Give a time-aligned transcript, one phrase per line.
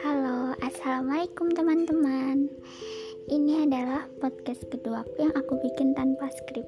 [0.00, 2.48] Halo, assalamualaikum teman-teman.
[3.28, 6.64] Ini adalah podcast kedua yang aku bikin tanpa skrip.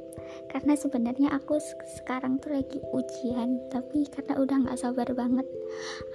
[0.53, 1.57] Karena sebenarnya aku
[1.97, 5.49] sekarang tuh lagi ujian, tapi karena udah nggak sabar banget.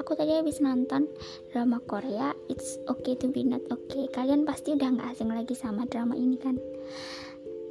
[0.06, 1.10] Aku tadi habis nonton
[1.50, 4.06] drama Korea It's Okay to Be Not Okay.
[4.14, 6.62] Kalian pasti udah nggak asing lagi sama drama ini kan?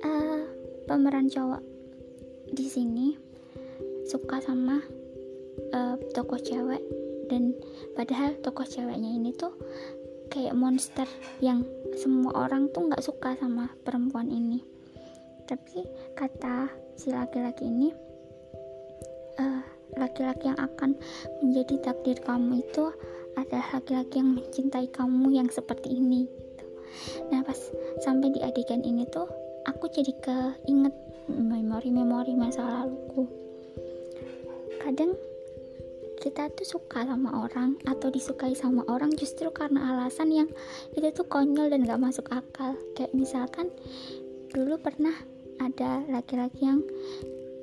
[0.03, 0.51] Uh,
[0.91, 1.63] pemeran cowok
[2.51, 3.24] di sini
[4.09, 4.81] suka sama
[5.73, 6.83] uh, tokoh cewek.
[7.29, 7.57] Dan
[7.97, 9.57] padahal tokoh ceweknya ini tuh
[10.29, 11.09] kayak monster
[11.41, 11.65] yang
[11.97, 14.61] semua orang tuh nggak suka sama perempuan ini.
[15.45, 15.85] Tapi
[16.17, 17.89] kata si laki-laki ini
[19.39, 19.63] uh,
[19.99, 20.99] laki-laki yang akan
[21.43, 22.91] menjadi takdir kamu itu
[23.35, 26.67] adalah laki-laki yang mencintai kamu yang seperti ini gitu.
[27.35, 27.59] nah pas
[28.03, 29.27] sampai di adegan ini tuh
[29.67, 30.95] aku jadi keinget
[31.27, 33.27] memori-memori masa laluku
[34.85, 35.17] kadang
[36.21, 40.49] kita tuh suka sama orang atau disukai sama orang justru karena alasan yang
[40.95, 42.77] itu tuh konyol dan gak masuk akal.
[42.93, 43.73] Kayak misalkan
[44.53, 45.13] dulu pernah
[45.59, 46.81] ada laki-laki yang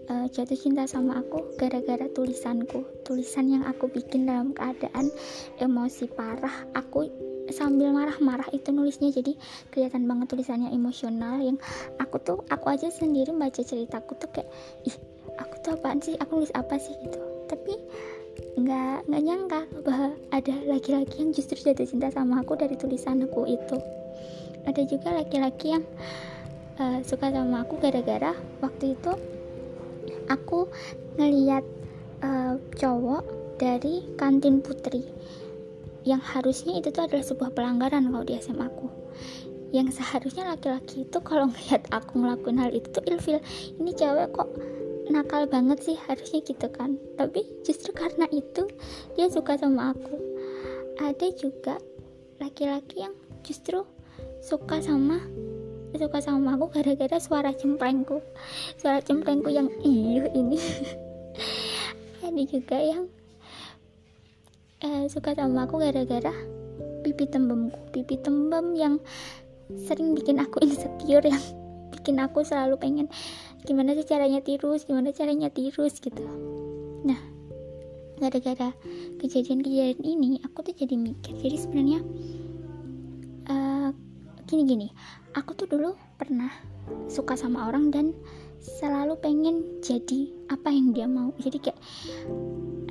[0.09, 2.83] uh, jatuh cinta sama aku gara-gara tulisanku.
[3.07, 5.09] Tulisan yang aku bikin dalam keadaan
[5.61, 6.67] emosi parah.
[6.75, 7.07] Aku
[7.49, 9.09] sambil marah-marah itu nulisnya.
[9.09, 9.37] Jadi
[9.73, 11.57] kelihatan banget tulisannya emosional yang
[11.97, 14.49] aku tuh aku aja sendiri baca ceritaku tuh kayak
[14.85, 15.10] ih
[15.41, 16.15] aku tuh apaan sih?
[16.21, 17.19] Aku nulis apa sih gitu.
[17.49, 17.73] Tapi
[18.61, 23.77] nggak nggak nyangka bahwa ada laki-laki yang justru jatuh cinta sama aku dari tulisanku itu.
[24.65, 25.83] Ada juga laki-laki yang
[26.77, 29.11] uh, suka sama aku gara-gara waktu itu
[30.29, 30.69] aku
[31.19, 31.65] ngeliat
[32.23, 33.23] uh, cowok
[33.57, 35.05] dari kantin putri
[36.01, 38.89] yang harusnya itu tuh adalah sebuah pelanggaran kalau di SMA aku
[39.71, 43.39] yang seharusnya laki-laki itu kalau ngeliat aku ngelakuin hal itu tuh ilfil.
[43.79, 44.49] Ini cewek kok
[45.11, 46.95] nakal banget sih harusnya gitu kan.
[47.19, 48.65] Tapi justru karena itu
[49.13, 50.15] dia suka sama aku.
[50.97, 51.75] Ada juga
[52.39, 53.13] laki-laki yang
[53.45, 53.85] justru
[54.41, 55.21] suka sama
[55.91, 58.23] suka sama aku gara-gara suara cemprengku
[58.79, 60.57] suara cemprengku yang iyo ini.
[62.25, 63.11] Ada juga yang
[64.81, 66.33] uh, suka sama aku gara-gara
[67.03, 67.77] pipi tembemku.
[67.91, 68.95] Pipi tembem yang
[69.85, 71.43] sering bikin aku insecure yang
[71.91, 73.07] bikin aku selalu pengen
[73.63, 76.23] gimana sih caranya tirus gimana caranya tirus gitu.
[77.05, 77.19] Nah
[78.21, 78.69] gara-gara
[79.17, 81.33] kejadian-kejadian ini aku tuh jadi mikir.
[81.39, 82.01] Jadi sebenarnya
[84.51, 84.91] gini-gini
[85.31, 86.51] aku tuh dulu pernah
[87.07, 88.11] suka sama orang dan
[88.59, 91.31] selalu pengen jadi apa yang dia mau.
[91.39, 91.79] Jadi kayak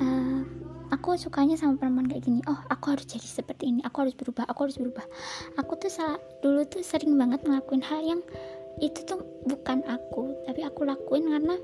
[0.01, 0.41] uh,
[0.89, 2.41] aku sukanya sama perempuan kayak gini.
[2.49, 3.85] Oh aku harus jadi seperti ini.
[3.85, 5.05] Aku harus berubah aku harus berubah.
[5.61, 8.21] Aku tuh salah dulu tuh sering banget ngelakuin hal yang
[8.79, 9.21] itu tuh
[9.51, 11.57] bukan aku tapi aku lakuin karena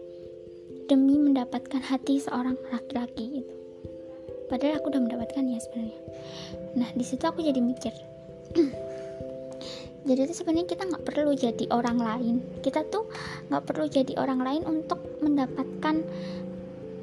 [0.87, 3.55] demi mendapatkan hati seorang laki-laki gitu.
[4.47, 6.01] Padahal aku udah mendapatkan ya sebenarnya.
[6.79, 7.91] Nah di situ aku jadi mikir
[10.09, 12.35] jadi itu sebenarnya kita nggak perlu jadi orang lain.
[12.63, 13.11] Kita tuh
[13.51, 16.07] nggak perlu jadi orang lain untuk mendapatkan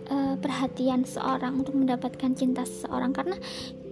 [0.07, 3.11] uh, perhatian seorang untuk mendapatkan cinta seseorang.
[3.11, 3.35] Karena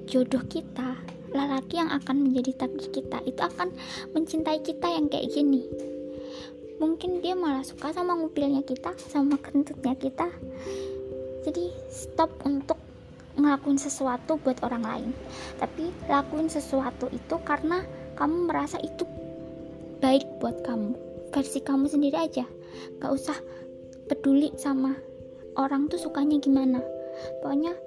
[0.08, 0.96] jodoh kita
[1.32, 3.72] lelaki yang akan menjadi takdir kita itu akan
[4.12, 5.64] mencintai kita yang kayak gini
[6.81, 10.25] mungkin dia malah suka sama ngupilnya kita sama kentutnya kita.
[11.46, 12.81] Jadi stop untuk
[13.38, 15.09] ngelakuin sesuatu buat orang lain.
[15.62, 17.86] Tapi lakuin sesuatu itu karena
[18.18, 19.06] kamu merasa itu
[20.02, 20.97] baik buat kamu.
[21.30, 22.50] Versi kamu sendiri aja.
[22.97, 23.38] Gak usah
[24.09, 24.97] peduli sama
[25.62, 26.81] orang tuh sukanya gimana.
[27.46, 27.78] Pokoknya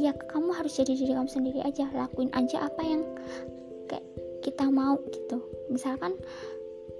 [0.00, 1.92] ya kamu harus jadi diri kamu sendiri aja.
[1.92, 3.04] Lakuin aja apa yang
[3.84, 4.06] kayak
[4.40, 5.44] kita mau gitu.
[5.70, 6.16] Misalkan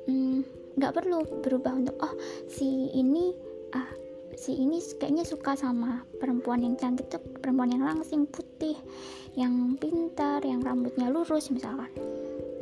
[0.07, 2.15] hmm, nggak perlu berubah untuk oh
[2.47, 3.35] si ini
[3.75, 3.91] ah
[4.39, 8.79] si ini kayaknya suka sama perempuan yang cantik tuh perempuan yang langsing putih
[9.39, 11.91] yang pintar yang rambutnya lurus misalkan.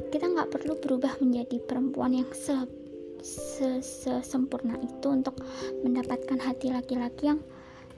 [0.08, 2.56] Kita nggak perlu berubah menjadi perempuan yang se
[3.82, 5.36] sesempurna itu untuk
[5.84, 7.40] mendapatkan hati laki-laki yang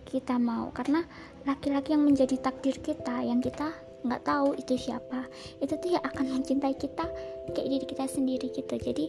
[0.07, 0.75] kita mau.
[0.75, 1.07] Karena
[1.47, 3.71] laki-laki yang menjadi takdir kita yang kita
[4.01, 5.29] nggak tahu itu siapa
[5.61, 7.05] itu tuh ya akan mencintai kita
[7.53, 8.75] kayak diri kita sendiri gitu.
[8.81, 9.07] Jadi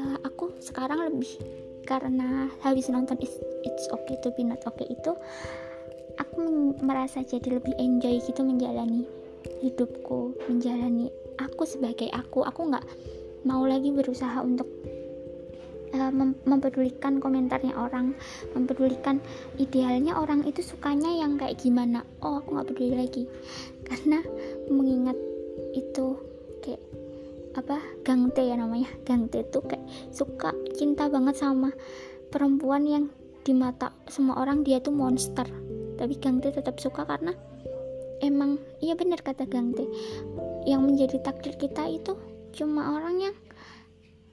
[0.00, 1.36] uh, aku sekarang lebih
[1.84, 3.36] karena habis nonton It's,
[3.66, 5.12] It's Okay to Be Not Okay itu
[6.16, 6.40] aku
[6.80, 9.04] merasa jadi lebih enjoy gitu menjalani
[9.64, 11.08] hidupku menjalani
[11.40, 12.44] aku sebagai aku.
[12.44, 12.84] Aku nggak
[13.48, 14.68] mau lagi berusaha untuk
[15.96, 18.12] uh, mem mempedulikan komentarnya orang
[18.52, 19.16] mempedulikan
[19.56, 22.04] idealnya orang itu sukanya yang kayak gimana.
[22.20, 23.24] Oh aku nggak peduli lagi.
[23.88, 24.20] Karena
[24.68, 25.16] mengingat
[25.72, 26.20] itu
[26.60, 26.82] kayak
[27.54, 28.88] apa gangte ya namanya.
[29.02, 31.74] Gangte tuh kayak suka cinta banget sama
[32.30, 33.04] perempuan yang
[33.42, 35.46] di mata semua orang dia tuh monster.
[35.98, 37.36] Tapi Gangte tetap suka karena
[38.20, 39.84] emang iya benar kata Gangte
[40.68, 42.16] yang menjadi takdir kita itu
[42.52, 43.34] cuma orang yang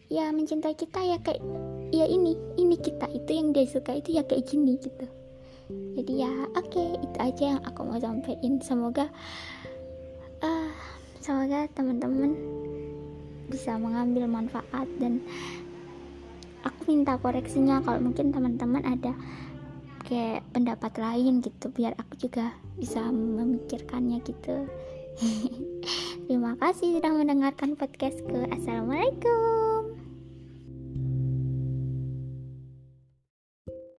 [0.08, 1.44] ya mencintai kita ya kayak
[1.92, 5.08] ya ini ini kita itu yang dia suka itu ya kayak gini gitu.
[5.68, 9.12] Jadi ya oke okay, itu aja yang aku mau sampaikan semoga
[10.40, 10.72] uh,
[11.20, 12.40] semoga teman-teman
[13.58, 15.18] bisa mengambil manfaat dan
[16.62, 19.18] aku minta koreksinya kalau mungkin teman-teman ada
[20.06, 24.70] kayak pendapat lain gitu biar aku juga bisa memikirkannya gitu.
[26.30, 29.57] Terima kasih sudah mendengarkan podcastku assalamualaikum